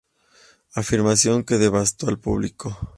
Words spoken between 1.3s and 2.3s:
que devastó al